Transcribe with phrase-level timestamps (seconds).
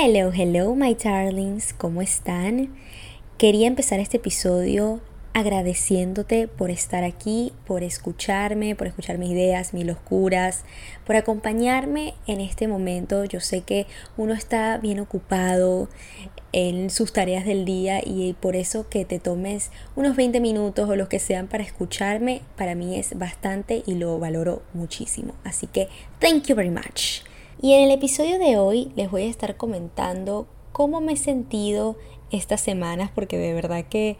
[0.00, 2.72] Hello, hello, my darlings, ¿cómo están?
[3.36, 5.00] Quería empezar este episodio
[5.32, 10.62] agradeciéndote por estar aquí, por escucharme, por escuchar mis ideas, mis locuras,
[11.04, 13.24] por acompañarme en este momento.
[13.24, 15.88] Yo sé que uno está bien ocupado
[16.52, 20.94] en sus tareas del día y por eso que te tomes unos 20 minutos o
[20.94, 25.34] los que sean para escucharme, para mí es bastante y lo valoro muchísimo.
[25.42, 25.88] Así que,
[26.20, 27.27] thank you very much.
[27.60, 31.96] Y en el episodio de hoy les voy a estar comentando cómo me he sentido
[32.30, 34.16] estas semanas porque de verdad que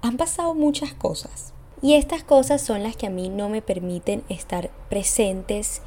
[0.00, 1.52] han pasado muchas cosas.
[1.82, 5.82] Y estas cosas son las que a mí no me permiten estar presentes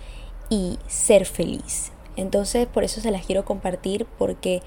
[0.51, 1.91] y ser feliz.
[2.15, 4.61] Entonces por eso se las quiero compartir porque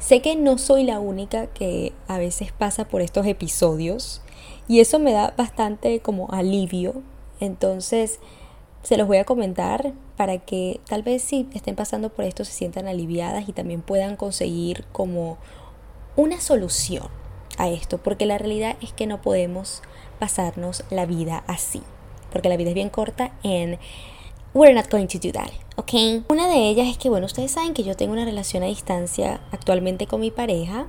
[0.00, 4.20] sé que no soy la única que a veces pasa por estos episodios
[4.66, 7.02] y eso me da bastante como alivio.
[7.38, 8.18] Entonces
[8.82, 12.52] se los voy a comentar para que tal vez si estén pasando por esto se
[12.52, 15.38] sientan aliviadas y también puedan conseguir como
[16.16, 17.06] una solución
[17.56, 19.80] a esto, porque la realidad es que no podemos
[20.18, 21.82] pasarnos la vida así,
[22.32, 23.78] porque la vida es bien corta en
[24.54, 26.24] we're not going to do that, ¿ok?
[26.28, 29.40] Una de ellas es que, bueno, ustedes saben que yo tengo una relación a distancia
[29.52, 30.88] actualmente con mi pareja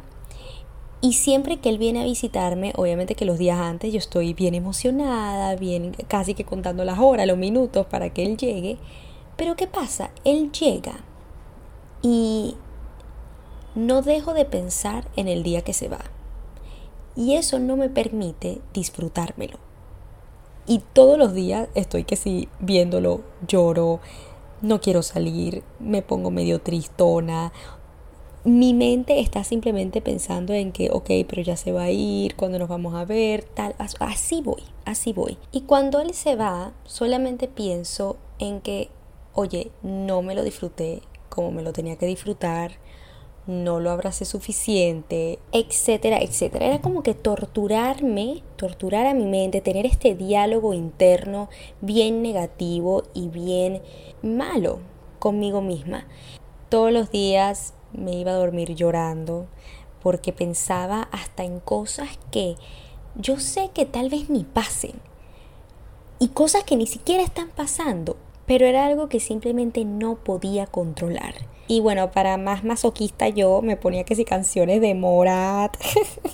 [1.01, 4.55] y siempre que él viene a visitarme, obviamente que los días antes yo estoy bien
[4.55, 8.79] emocionada, bien casi que contando las horas, los minutos para que él llegue.
[9.39, 10.11] Pero ¿qué pasa?
[10.25, 10.99] Él llega
[12.01, 12.57] y
[13.73, 16.01] no dejo de pensar en el día que se va.
[17.15, 19.57] Y eso no me permite disfrutármelo.
[20.67, 24.01] Y todos los días estoy que si viéndolo, lloro,
[24.61, 27.53] no quiero salir, me pongo medio tristona
[28.45, 32.57] mi mente está simplemente pensando en que, ok, pero ya se va a ir, cuando
[32.57, 35.37] nos vamos a ver, tal, así voy, así voy.
[35.51, 38.89] Y cuando él se va, solamente pienso en que,
[39.39, 42.73] oye, no me lo disfruté como me lo tenía que disfrutar,
[43.47, 46.65] no lo abracé suficiente, etcétera, etcétera.
[46.65, 51.49] Era como que torturarme, torturar a mi mente, tener este diálogo interno
[51.79, 53.81] bien negativo y bien
[54.21, 54.79] malo
[55.19, 56.05] conmigo misma.
[56.67, 59.47] Todos los días me iba a dormir llorando
[60.03, 62.55] porque pensaba hasta en cosas que
[63.15, 64.99] yo sé que tal vez ni pasen
[66.19, 68.17] y cosas que ni siquiera están pasando,
[68.49, 71.35] pero era algo que simplemente no podía controlar.
[71.67, 75.77] Y bueno, para más masoquista yo me ponía que si canciones de Morat,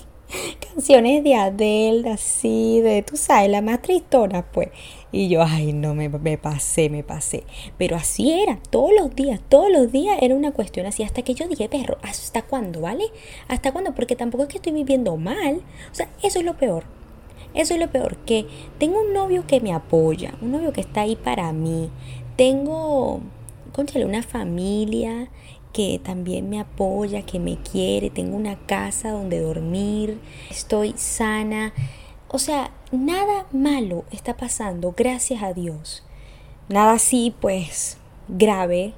[0.72, 4.70] canciones de Adele, así, de, tú sabes, la más tristona, pues.
[5.12, 7.44] Y yo, ay, no, me, me pasé, me pasé.
[7.76, 11.34] Pero así era, todos los días, todos los días era una cuestión así, hasta que
[11.34, 13.04] yo dije, perro, ¿hasta cuándo, vale?
[13.46, 13.94] ¿Hasta cuándo?
[13.94, 15.60] Porque tampoco es que estoy viviendo mal.
[15.92, 16.84] O sea, eso es lo peor.
[17.56, 18.46] Eso es lo peor, que
[18.78, 21.90] tengo un novio que me apoya, un novio que está ahí para mí.
[22.36, 23.20] Tengo,
[23.72, 25.30] conchale, una familia
[25.72, 31.72] que también me apoya, que me quiere, tengo una casa donde dormir, estoy sana.
[32.28, 36.04] O sea, nada malo está pasando, gracias a Dios.
[36.68, 37.96] Nada así, pues,
[38.28, 38.92] grave.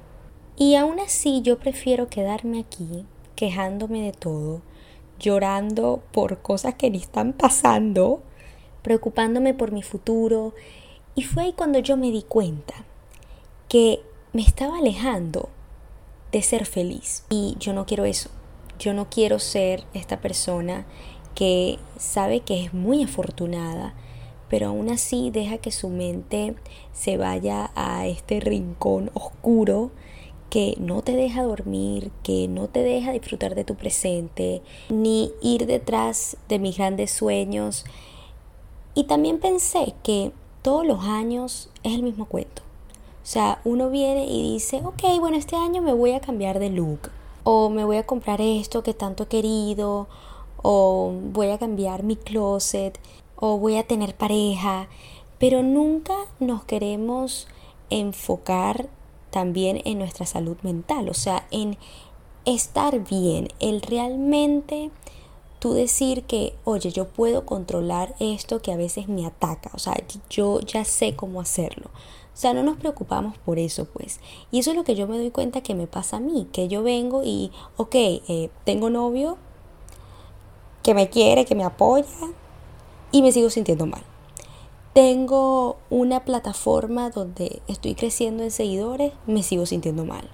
[0.57, 3.05] Y aún así yo prefiero quedarme aquí,
[3.35, 4.61] quejándome de todo,
[5.17, 8.21] llorando por cosas que ni están pasando,
[8.81, 10.53] preocupándome por mi futuro.
[11.15, 12.73] Y fue ahí cuando yo me di cuenta
[13.67, 14.01] que
[14.33, 15.49] me estaba alejando
[16.31, 17.23] de ser feliz.
[17.29, 18.29] Y yo no quiero eso.
[18.79, 20.85] Yo no quiero ser esta persona
[21.35, 23.93] que sabe que es muy afortunada,
[24.49, 26.55] pero aún así deja que su mente
[26.91, 29.91] se vaya a este rincón oscuro
[30.49, 35.67] que no te deja dormir, que no te deja disfrutar de tu presente, ni ir
[35.67, 37.85] detrás de mis grandes sueños.
[38.93, 42.63] Y también pensé que todos los años es el mismo cuento.
[43.23, 46.69] O sea, uno viene y dice, ok, bueno, este año me voy a cambiar de
[46.69, 47.11] look.
[47.43, 50.07] O me voy a comprar esto que tanto he querido.
[50.61, 52.99] O voy a cambiar mi closet.
[53.35, 54.87] O voy a tener pareja.
[55.37, 57.47] Pero nunca nos queremos
[57.89, 58.89] enfocar
[59.29, 61.07] también en nuestra salud mental.
[61.07, 61.77] O sea, en
[62.45, 63.49] estar bien.
[63.59, 64.91] El realmente
[65.59, 69.69] tú decir que, oye, yo puedo controlar esto que a veces me ataca.
[69.73, 69.95] O sea,
[70.29, 71.89] yo ya sé cómo hacerlo.
[72.33, 74.19] O sea, no nos preocupamos por eso, pues.
[74.49, 76.69] Y eso es lo que yo me doy cuenta que me pasa a mí, que
[76.69, 79.37] yo vengo y, ok, eh, tengo novio
[80.83, 82.05] que me quiere, que me apoya,
[83.11, 84.03] y me sigo sintiendo mal.
[84.93, 90.29] Tengo una plataforma donde estoy creciendo en seguidores, me sigo sintiendo mal.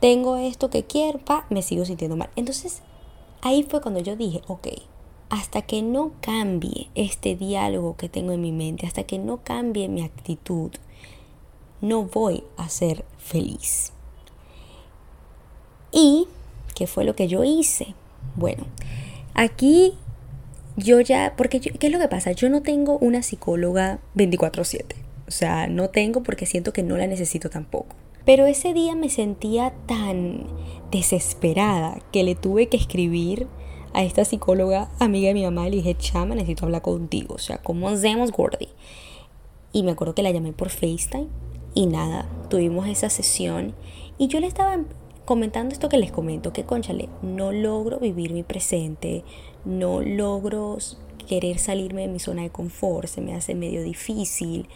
[0.00, 2.30] Tengo esto que quiero, pa, me sigo sintiendo mal.
[2.34, 2.82] Entonces,
[3.42, 4.68] ahí fue cuando yo dije, ok,
[5.28, 9.88] hasta que no cambie este diálogo que tengo en mi mente, hasta que no cambie
[9.88, 10.70] mi actitud,
[11.80, 13.92] no voy a ser feliz.
[15.92, 16.26] Y
[16.74, 17.94] ¿Qué fue lo que yo hice?
[18.34, 18.64] Bueno,
[19.34, 19.94] aquí
[20.76, 22.32] yo ya, porque ¿qué es lo que pasa?
[22.32, 24.96] Yo no tengo una psicóloga 24/7.
[25.28, 27.94] O sea, no tengo porque siento que no la necesito tampoco.
[28.24, 30.46] Pero ese día me sentía tan
[30.90, 33.48] desesperada que le tuve que escribir
[33.94, 35.64] a esta psicóloga amiga de mi mamá.
[35.64, 37.34] Le dije, chama, necesito hablar contigo.
[37.34, 38.68] O sea, ¿cómo hacemos, Gordy?
[39.72, 41.28] Y me acuerdo que la llamé por FaceTime.
[41.74, 43.74] Y nada, tuvimos esa sesión.
[44.18, 44.78] Y yo le estaba
[45.24, 49.24] comentando esto que les comento, que conchale, no logro vivir mi presente,
[49.64, 50.76] no logro
[51.26, 54.68] querer salirme de mi zona de confort, se me hace medio difícil.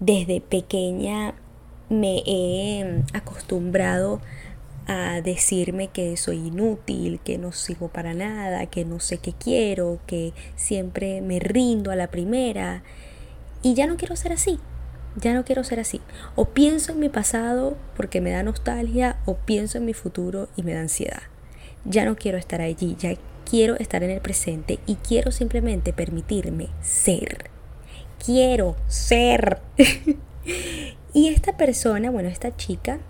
[0.00, 1.34] Desde pequeña
[1.88, 4.20] me he acostumbrado
[4.86, 10.00] a decirme que soy inútil, que no sirvo para nada, que no sé qué quiero,
[10.06, 12.82] que siempre me rindo a la primera.
[13.62, 14.58] Y ya no quiero ser así,
[15.16, 16.00] ya no quiero ser así.
[16.36, 20.62] O pienso en mi pasado porque me da nostalgia, o pienso en mi futuro y
[20.62, 21.22] me da ansiedad.
[21.84, 23.14] Ya no quiero estar allí, ya
[23.48, 27.50] quiero estar en el presente y quiero simplemente permitirme ser.
[28.24, 29.60] Quiero ser.
[31.18, 33.00] Y esta persona, bueno, esta chica,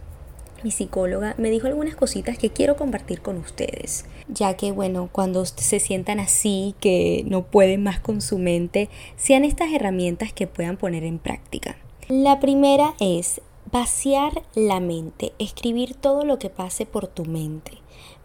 [0.62, 5.44] mi psicóloga, me dijo algunas cositas que quiero compartir con ustedes, ya que, bueno, cuando
[5.44, 8.88] se sientan así, que no pueden más con su mente,
[9.18, 11.76] sean estas herramientas que puedan poner en práctica.
[12.08, 17.72] La primera es vaciar la mente, escribir todo lo que pase por tu mente,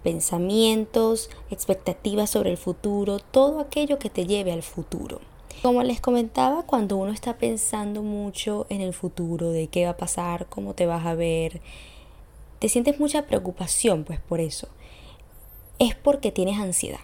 [0.01, 5.19] pensamientos, expectativas sobre el futuro, todo aquello que te lleve al futuro.
[5.62, 9.98] Como les comentaba, cuando uno está pensando mucho en el futuro, de qué va a
[9.98, 11.62] pasar, cómo te vas a ver,
[12.60, 14.68] te sientes mucha preocupación, pues por eso.
[15.80, 17.00] Es porque tienes ansiedad.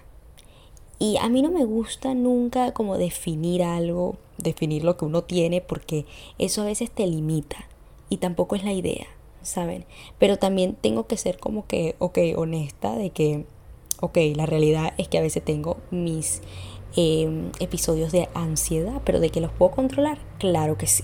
[0.99, 5.61] Y a mí no me gusta nunca como definir algo, definir lo que uno tiene,
[5.61, 6.05] porque
[6.37, 7.67] eso a veces te limita.
[8.09, 9.07] Y tampoco es la idea,
[9.41, 9.85] ¿saben?
[10.17, 13.45] Pero también tengo que ser como que, ok, honesta de que,
[14.01, 16.41] ok, la realidad es que a veces tengo mis
[16.95, 21.03] Em, episodios de ansiedad, pero de que los puedo controlar, claro que sí.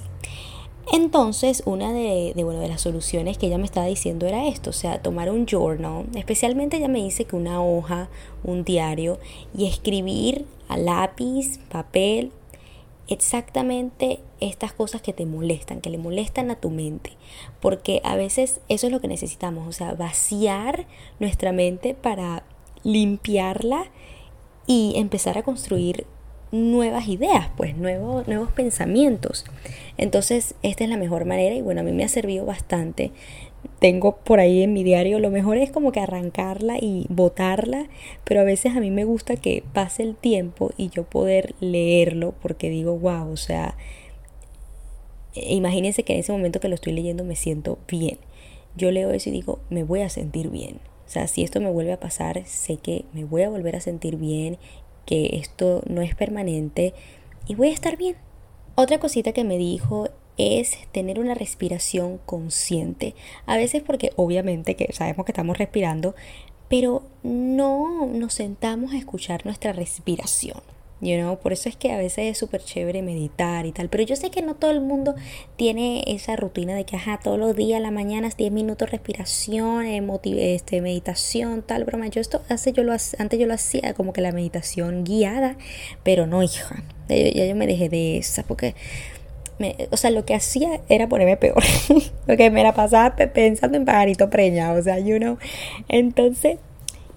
[0.91, 4.73] Entonces, una de, bueno, de las soluciones que ella me estaba diciendo era esto, o
[4.73, 8.09] sea, tomar un journal, especialmente ella me dice que una hoja,
[8.43, 9.19] un diario,
[9.55, 12.31] y escribir a lápiz, papel,
[13.07, 17.11] exactamente estas cosas que te molestan, que le molestan a tu mente,
[17.61, 20.87] porque a veces eso es lo que necesitamos, o sea, vaciar
[21.19, 22.43] nuestra mente para
[22.83, 23.91] limpiarla
[24.67, 26.05] y empezar a construir
[26.51, 29.45] nuevas ideas, pues nuevos, pensamientos.
[29.97, 33.11] Entonces, esta es la mejor manera y bueno, a mí me ha servido bastante.
[33.79, 37.87] Tengo por ahí en mi diario, lo mejor es como que arrancarla y botarla,
[38.23, 42.33] pero a veces a mí me gusta que pase el tiempo y yo poder leerlo
[42.41, 43.75] porque digo, wow, o sea,
[45.33, 48.17] imagínense que en ese momento que lo estoy leyendo me siento bien.
[48.77, 50.79] Yo leo eso y digo, me voy a sentir bien.
[51.05, 53.81] O sea, si esto me vuelve a pasar, sé que me voy a volver a
[53.81, 54.57] sentir bien,
[55.05, 56.93] que esto no es permanente
[57.47, 58.15] y voy a estar bien.
[58.75, 63.15] Otra cosita que me dijo es tener una respiración consciente.
[63.45, 66.15] A veces porque obviamente que sabemos que estamos respirando,
[66.67, 70.61] pero no nos sentamos a escuchar nuestra respiración.
[71.01, 71.37] You know?
[71.37, 73.89] Por eso es que a veces es súper chévere meditar y tal.
[73.89, 75.15] Pero yo sé que no todo el mundo
[75.57, 79.85] tiene esa rutina de que, ajá, todos los días, a la mañana, 10 minutos respiración,
[79.85, 80.01] eh,
[80.55, 82.07] este, meditación, tal, broma.
[82.07, 85.57] Yo esto hace, yo lo, antes yo lo hacía como que la meditación guiada,
[86.03, 86.83] pero no, hija.
[87.09, 88.73] Ya, yo me dejé de esa porque...
[89.91, 91.63] o sea, lo que hacía era ponerme peor.
[92.25, 94.79] porque me la pasaba pensando en pajarito preñado.
[94.79, 95.37] O sea, you know.
[95.89, 96.57] Entonces,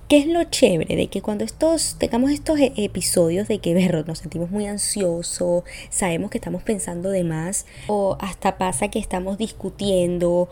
[0.09, 0.97] ¿Qué es lo chévere?
[0.97, 3.75] De que cuando estos, tengamos estos e-, episodios de que
[4.07, 9.37] nos sentimos muy ansiosos, sabemos que estamos pensando de más, o hasta pasa que estamos
[9.37, 10.49] discutiendo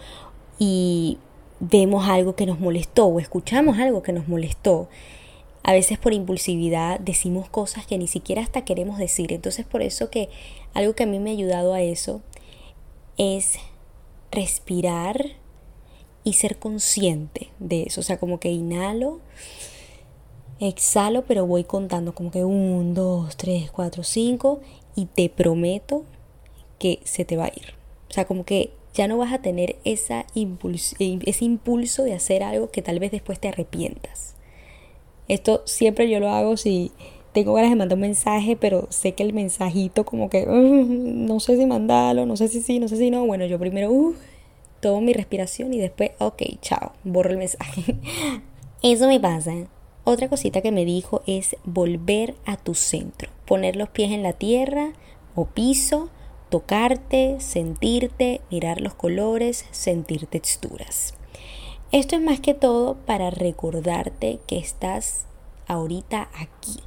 [0.59, 1.17] y
[1.59, 4.91] vemos algo que nos molestó o escuchamos algo que nos molestó.
[5.63, 9.33] A veces por impulsividad decimos cosas que ni siquiera hasta queremos decir.
[9.33, 10.29] Entonces por eso que
[10.75, 12.21] algo que a mí me ha ayudado a eso
[13.17, 13.55] es
[14.31, 15.19] respirar
[16.27, 18.01] y ser consciente de eso.
[18.01, 19.21] O sea, como que inhalo,
[20.59, 24.61] exhalo, pero voy contando como que un, dos, tres, cuatro, cinco
[24.97, 26.03] y te prometo
[26.81, 27.75] que se te va a ir.
[28.11, 32.43] O sea, como que ya no vas a tener esa impulso, ese impulso de hacer
[32.43, 34.35] algo que tal vez después te arrepientas.
[35.29, 36.91] Esto siempre yo lo hago si
[37.33, 41.57] tengo ganas de mandar un mensaje, pero sé que el mensajito como que no sé
[41.57, 43.25] si mandarlo, no sé si sí, no sé si no.
[43.27, 44.17] Bueno, yo primero uh,
[44.81, 47.97] tomo mi respiración y después, ok, chao, borro el mensaje.
[48.83, 49.53] Eso me pasa.
[50.05, 54.33] Otra cosita que me dijo es volver a tu centro, poner los pies en la
[54.33, 54.93] tierra
[55.35, 56.11] o piso,
[56.49, 61.15] tocarte, sentirte, mirar los colores, sentir texturas.
[61.93, 65.27] Esto es más que todo para recordarte que estás
[65.67, 66.81] ahorita aquí.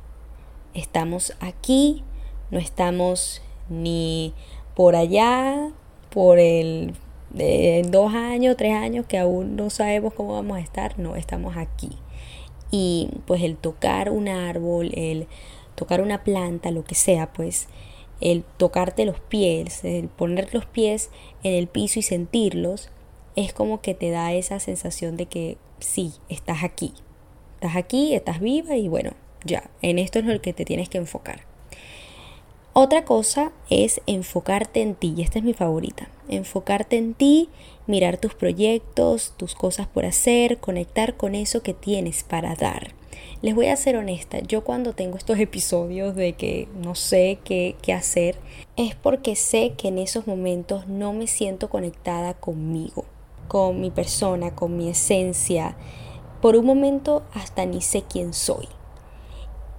[0.74, 2.04] Estamos aquí,
[2.52, 4.34] no estamos ni
[4.76, 5.72] por allá,
[6.10, 6.94] por el
[7.38, 11.58] en dos años, tres años que aún no sabemos cómo vamos a estar, no, estamos
[11.58, 11.92] aquí.
[12.72, 15.28] Y pues el tocar un árbol, el
[15.76, 17.68] tocar una planta, lo que sea, pues
[18.22, 21.10] el tocarte los pies, el poner los pies
[21.44, 22.90] en el piso y sentirlos,
[23.36, 26.94] es como que te da esa sensación de que sí, estás aquí.
[27.56, 29.12] Estás aquí, estás viva y bueno,
[29.46, 31.49] ya, en esto es lo que te tienes que enfocar.
[32.82, 36.08] Otra cosa es enfocarte en ti, y esta es mi favorita.
[36.30, 37.50] Enfocarte en ti,
[37.88, 42.94] mirar tus proyectos, tus cosas por hacer, conectar con eso que tienes para dar.
[43.42, 47.76] Les voy a ser honesta, yo cuando tengo estos episodios de que no sé qué,
[47.82, 48.38] qué hacer,
[48.78, 53.04] es porque sé que en esos momentos no me siento conectada conmigo,
[53.50, 55.76] con mi persona, con mi esencia.
[56.42, 58.70] Por un momento hasta ni sé quién soy.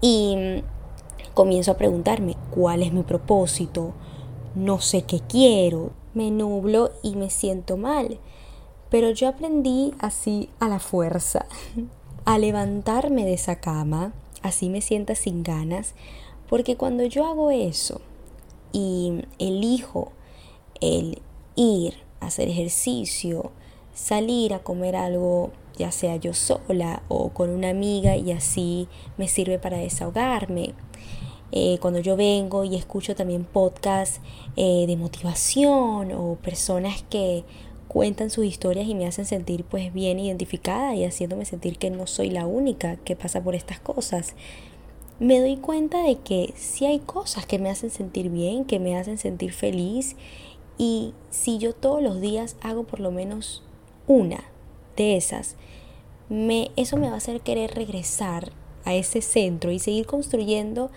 [0.02, 0.62] Y
[1.34, 3.92] comienzo a preguntarme cuál es mi propósito,
[4.54, 8.18] no sé qué quiero, me nublo y me siento mal.
[8.90, 11.46] Pero yo aprendí así a la fuerza,
[12.25, 15.94] a levantarme de esa cama, así me sienta sin ganas,
[16.49, 18.00] porque cuando yo hago eso
[18.72, 20.12] y elijo
[20.80, 21.22] el
[21.54, 23.52] ir a hacer ejercicio,
[23.94, 29.28] salir a comer algo, ya sea yo sola o con una amiga y así me
[29.28, 30.75] sirve para desahogarme,
[31.52, 34.21] eh, cuando yo vengo y escucho también podcasts
[34.57, 37.45] eh, de motivación o personas que
[37.88, 42.07] cuentan sus historias y me hacen sentir pues bien identificada y haciéndome sentir que no
[42.07, 44.35] soy la única que pasa por estas cosas.
[45.19, 48.97] Me doy cuenta de que sí hay cosas que me hacen sentir bien, que me
[48.97, 50.14] hacen sentir feliz
[50.78, 53.64] y si yo todos los días hago por lo menos
[54.07, 54.45] una
[54.97, 55.57] de esas,
[56.28, 58.52] me, eso me va a hacer querer regresar
[58.85, 60.90] a ese centro y seguir construyendo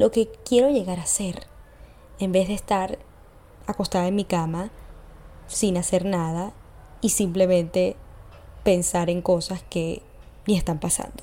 [0.00, 1.46] lo que quiero llegar a ser,
[2.18, 2.98] en vez de estar
[3.66, 4.70] acostada en mi cama
[5.46, 6.54] sin hacer nada
[7.02, 7.96] y simplemente
[8.64, 10.00] pensar en cosas que
[10.46, 11.22] ni están pasando.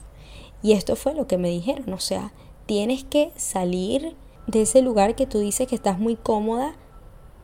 [0.62, 2.34] Y esto fue lo que me dijeron, o sea,
[2.68, 4.16] tienes que salir
[4.46, 6.76] de ese lugar que tú dices que estás muy cómoda,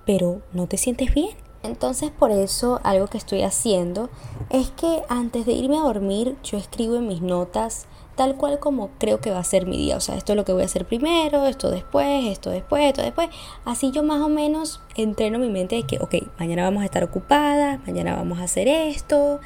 [0.06, 1.36] pero no te sientes bien.
[1.64, 4.12] Entonces por eso algo que estoy haciendo
[4.52, 8.90] es que antes de irme a dormir yo escribo en mis notas tal cual como
[9.00, 9.98] creo que va a ser mi día.
[9.98, 13.02] O sea, esto es lo que voy a hacer primero, esto después, esto después, esto
[13.02, 13.30] después.
[13.66, 17.04] Así yo más o menos entreno mi mente de que, ok, mañana vamos a estar
[17.04, 19.40] ocupadas, mañana vamos a hacer esto,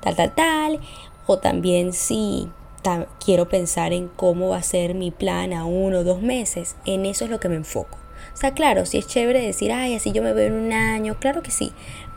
[0.00, 0.80] tal, tal, tal.
[1.26, 2.48] O también si
[3.24, 7.04] quiero pensar en cómo va a ser mi plan a uno o dos meses, en
[7.06, 7.98] eso es lo que me enfoco.
[8.32, 11.16] O sea, claro, si es chévere decir, ay, así yo me veo en un año,
[11.18, 11.72] claro que sí.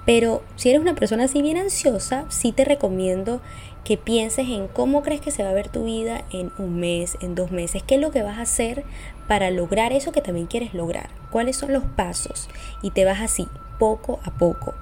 [0.05, 3.41] Pero si eres una persona así bien ansiosa, sí te recomiendo
[3.83, 7.17] que pienses en cómo crees que se va a ver tu vida en un mes,
[7.21, 8.83] en dos meses, qué es lo que vas a hacer
[9.27, 12.49] para lograr eso que también quieres lograr, cuáles son los pasos
[12.81, 13.47] y te vas así,
[13.79, 14.73] poco a poco.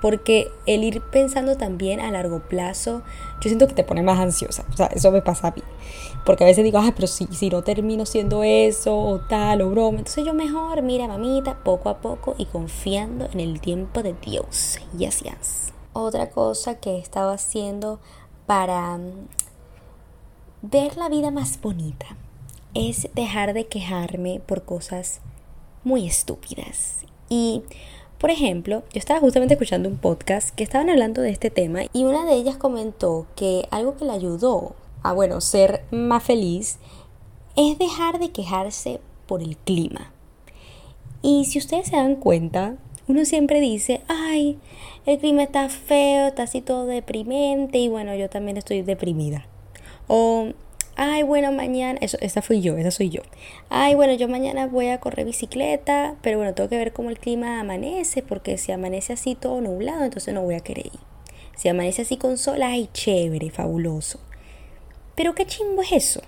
[0.00, 3.00] Porque el ir pensando también a largo plazo,
[3.40, 4.66] yo siento que te pone más ansiosa.
[4.70, 5.62] O sea, eso me pasa a mí.
[6.26, 9.70] Porque a veces digo, ah, pero si, si no termino siendo eso, o tal, o
[9.70, 9.96] broma.
[9.96, 14.78] Entonces yo mejor, mira, mamita, poco a poco y confiando en el tiempo de Dios.
[14.98, 15.72] Yes, yes.
[15.94, 17.98] Otra cosa que he estado haciendo
[18.46, 19.28] para mm,
[20.62, 22.16] ver la vida más bonita
[22.74, 25.20] es dejar de quejarme por cosas
[25.84, 27.04] muy estúpidas.
[27.28, 27.62] Y,
[28.18, 32.04] por ejemplo, yo estaba justamente escuchando un podcast que estaban hablando de este tema y
[32.04, 36.78] una de ellas comentó que algo que le ayudó a, bueno, ser más feliz
[37.56, 40.10] es dejar de quejarse por el clima.
[41.22, 44.58] Y si ustedes se dan cuenta, uno siempre dice, ay,
[45.06, 49.46] el clima está feo, está así todo deprimente y bueno, yo también estoy deprimida.
[50.08, 50.48] O,
[50.96, 53.20] ay, bueno, mañana, eso, esa fui yo, esa soy yo.
[53.68, 57.18] Ay, bueno, yo mañana voy a correr bicicleta, pero bueno, tengo que ver cómo el
[57.18, 61.00] clima amanece, porque si amanece así todo nublado, entonces no voy a querer ir.
[61.56, 64.18] Si amanece así con sol, ay, chévere, fabuloso.
[65.14, 66.22] Pero qué chimbo es eso.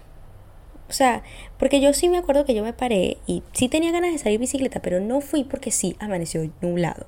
[0.88, 1.22] O sea,
[1.58, 4.38] porque yo sí me acuerdo que yo me paré y sí tenía ganas de salir
[4.38, 7.06] bicicleta, pero no fui porque sí amaneció nublado.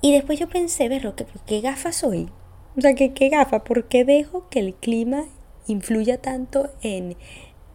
[0.00, 2.28] Y después yo pensé, ver, ¿qué, ¿qué gafa soy?
[2.76, 3.64] O sea, ¿qué, ¿qué gafa?
[3.64, 5.24] ¿Por qué dejo que el clima
[5.66, 7.16] influya tanto en,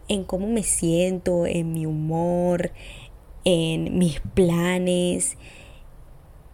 [0.08, 2.72] en cómo me siento, en mi humor,
[3.44, 5.36] en mis planes?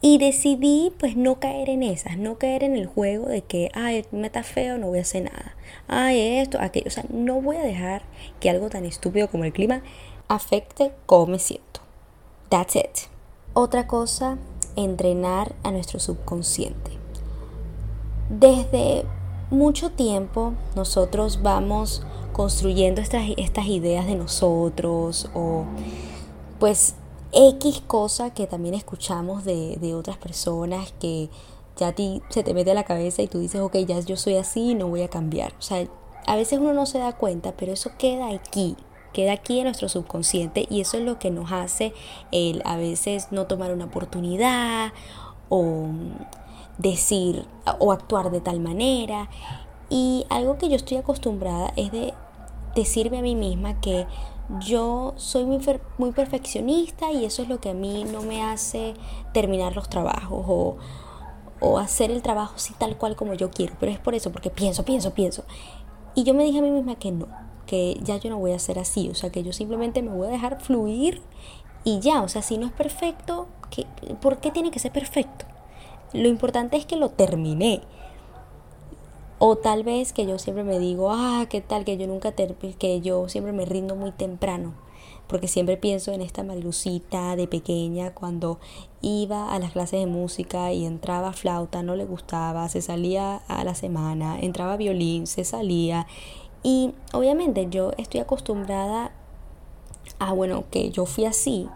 [0.00, 4.04] Y decidí pues no caer en esas, no caer en el juego de que, ay,
[4.12, 5.56] clima está feo, no voy a hacer nada.
[5.88, 6.86] Ay, esto, aquello.
[6.86, 8.02] O sea, no voy a dejar
[8.40, 9.82] que algo tan estúpido como el clima
[10.28, 11.80] afecte cómo me siento.
[12.48, 13.08] That's it.
[13.54, 14.38] Otra cosa,
[14.76, 16.92] entrenar a nuestro subconsciente.
[18.30, 19.04] desde
[19.50, 22.02] mucho tiempo nosotros vamos
[22.32, 25.64] construyendo estas, estas ideas de nosotros o
[26.60, 26.94] pues
[27.32, 31.28] X cosa que también escuchamos de, de otras personas que
[31.76, 34.16] ya a ti se te mete a la cabeza y tú dices, ok, ya yo
[34.16, 35.52] soy así, no voy a cambiar.
[35.58, 35.86] O sea,
[36.26, 38.76] a veces uno no se da cuenta, pero eso queda aquí,
[39.12, 41.94] queda aquí en nuestro subconsciente y eso es lo que nos hace
[42.32, 44.92] el a veces no tomar una oportunidad
[45.48, 45.86] o
[46.78, 47.46] decir
[47.78, 49.30] o actuar de tal manera.
[49.88, 52.12] Y algo que yo estoy acostumbrada es de
[52.74, 54.06] decirme a mí misma que
[54.60, 55.60] yo soy muy,
[55.98, 58.94] muy perfeccionista y eso es lo que a mí no me hace
[59.32, 60.76] terminar los trabajos o,
[61.60, 63.74] o hacer el trabajo así tal cual como yo quiero.
[63.78, 65.44] Pero es por eso, porque pienso, pienso, pienso.
[66.14, 67.28] Y yo me dije a mí misma que no,
[67.66, 70.28] que ya yo no voy a ser así, o sea, que yo simplemente me voy
[70.28, 71.22] a dejar fluir
[71.84, 73.86] y ya, o sea, si no es perfecto, ¿qué,
[74.20, 75.44] ¿por qué tiene que ser perfecto?
[76.12, 77.82] Lo importante es que lo terminé.
[79.40, 83.00] O tal vez que yo siempre me digo, ah, qué tal, que yo nunca, que
[83.00, 84.74] yo siempre me rindo muy temprano.
[85.28, 88.58] Porque siempre pienso en esta Malucita de pequeña cuando
[89.00, 93.62] iba a las clases de música y entraba flauta, no le gustaba, se salía a
[93.62, 96.08] la semana, entraba violín, se salía.
[96.64, 99.12] Y obviamente yo estoy acostumbrada
[100.18, 101.68] a, bueno, que yo fui así,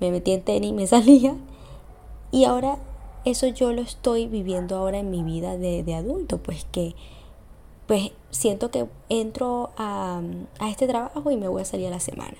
[0.00, 1.36] me metí en tenis, me salía.
[2.32, 2.78] Y ahora
[3.26, 6.94] eso yo lo estoy viviendo ahora en mi vida de, de adulto, pues que
[7.86, 10.20] pues siento que entro a,
[10.58, 12.36] a, este trabajo y me voy a salir a la semana.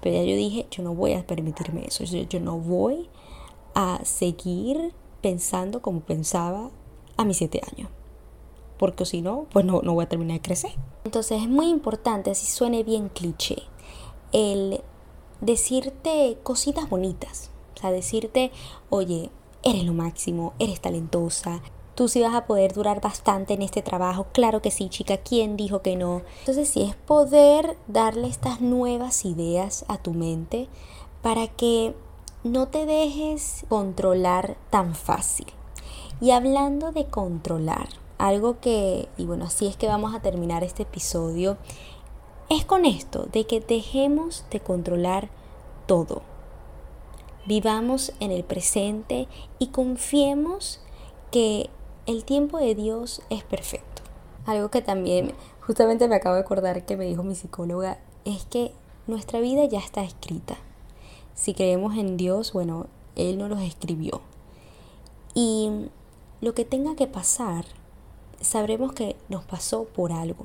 [0.00, 3.08] Pero ya yo dije, yo no voy a permitirme eso, yo, no voy
[3.74, 6.70] a seguir pensando como pensaba
[7.16, 7.90] a mis siete años.
[8.78, 10.70] Porque si no, pues no, no voy a terminar de crecer.
[11.04, 13.62] Entonces es muy importante, así suene bien cliché,
[14.32, 14.82] el
[15.40, 17.50] decirte cositas bonitas.
[17.76, 18.50] O sea, decirte,
[18.90, 19.30] oye,
[19.62, 21.60] eres lo máximo, eres talentosa,
[21.94, 24.26] tú sí vas a poder durar bastante en este trabajo.
[24.32, 26.22] Claro que sí, chica, ¿quién dijo que no?
[26.40, 30.68] Entonces sí es poder darle estas nuevas ideas a tu mente
[31.22, 31.94] para que
[32.44, 35.46] no te dejes controlar tan fácil.
[36.20, 40.84] Y hablando de controlar, algo que, y bueno, así es que vamos a terminar este
[40.84, 41.56] episodio,
[42.48, 45.30] es con esto, de que dejemos de controlar
[45.86, 46.22] todo.
[47.48, 49.26] Vivamos en el presente
[49.58, 50.82] y confiemos
[51.30, 51.70] que
[52.04, 54.02] el tiempo de Dios es perfecto.
[54.44, 55.32] Algo que también
[55.62, 58.72] justamente me acabo de acordar que me dijo mi psicóloga es que
[59.06, 60.58] nuestra vida ya está escrita.
[61.32, 64.20] Si creemos en Dios, bueno, Él nos los escribió.
[65.32, 65.70] Y
[66.42, 67.64] lo que tenga que pasar,
[68.42, 70.44] sabremos que nos pasó por algo.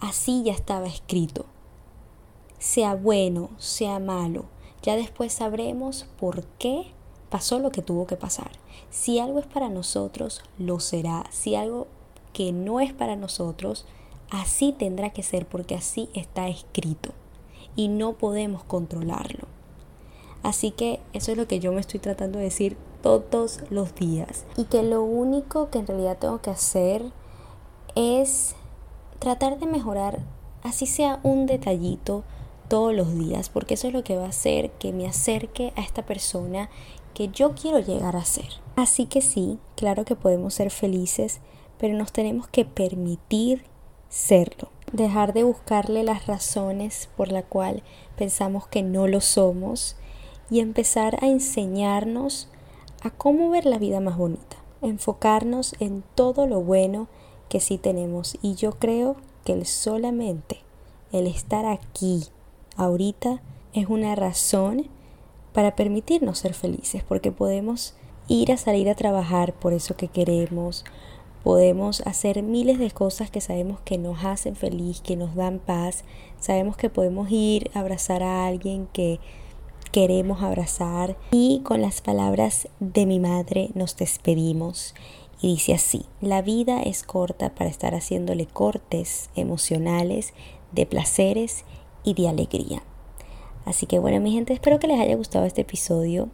[0.00, 1.44] Así ya estaba escrito.
[2.58, 4.46] Sea bueno, sea malo,
[4.82, 6.92] ya después sabremos por qué
[7.30, 8.50] pasó lo que tuvo que pasar.
[8.90, 11.24] Si algo es para nosotros, lo será.
[11.30, 11.86] Si algo
[12.32, 13.84] que no es para nosotros,
[14.30, 17.12] así tendrá que ser porque así está escrito
[17.76, 19.46] y no podemos controlarlo.
[20.42, 24.44] Así que eso es lo que yo me estoy tratando de decir todos los días.
[24.56, 27.04] Y que lo único que en realidad tengo que hacer
[27.94, 28.54] es
[29.18, 30.20] tratar de mejorar,
[30.62, 32.24] así sea un detallito,
[32.68, 35.80] todos los días, porque eso es lo que va a hacer que me acerque a
[35.80, 36.70] esta persona
[37.14, 38.48] que yo quiero llegar a ser.
[38.76, 41.40] Así que sí, claro que podemos ser felices,
[41.78, 43.64] pero nos tenemos que permitir
[44.08, 44.70] serlo.
[44.92, 47.82] Dejar de buscarle las razones por la cual
[48.16, 49.96] pensamos que no lo somos
[50.50, 52.48] y empezar a enseñarnos
[53.02, 54.56] a cómo ver la vida más bonita.
[54.80, 57.08] Enfocarnos en todo lo bueno
[57.48, 60.60] que sí tenemos y yo creo que el solamente
[61.12, 62.24] el estar aquí
[62.78, 63.42] ahorita
[63.74, 64.86] es una razón
[65.52, 67.94] para permitirnos ser felices, porque podemos
[68.28, 70.84] ir a salir a trabajar por eso que queremos,
[71.42, 76.04] podemos hacer miles de cosas que sabemos que nos hacen feliz, que nos dan paz,
[76.40, 79.20] sabemos que podemos ir a abrazar a alguien que
[79.90, 81.16] queremos abrazar.
[81.30, 84.94] Y con las palabras de mi madre nos despedimos.
[85.40, 90.34] Y dice así, la vida es corta para estar haciéndole cortes emocionales
[90.72, 91.64] de placeres
[92.04, 92.82] y de alegría.
[93.64, 96.28] Así que bueno, mi gente, espero que les haya gustado este episodio.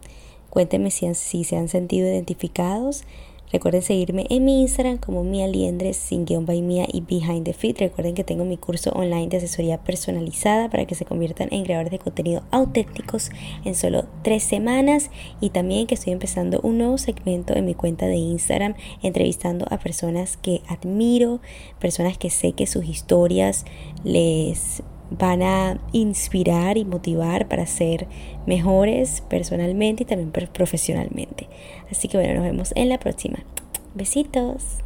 [0.49, 3.03] Cuéntenme si, si se han sentido identificados.
[3.51, 7.53] Recuerden seguirme en mi Instagram como Mia Liendres, sin guion by Mia y Behind the
[7.53, 7.79] Fit.
[7.79, 11.91] Recuerden que tengo mi curso online de asesoría personalizada para que se conviertan en creadores
[11.91, 13.29] de contenido auténticos
[13.63, 15.11] en solo tres semanas.
[15.41, 19.77] Y también que estoy empezando un nuevo segmento en mi cuenta de Instagram, entrevistando a
[19.77, 21.39] personas que admiro,
[21.79, 23.63] personas que sé que sus historias
[24.03, 28.07] les van a inspirar y motivar para ser
[28.45, 31.47] mejores personalmente y también profesionalmente.
[31.91, 33.39] Así que bueno, nos vemos en la próxima.
[33.93, 34.79] Besitos.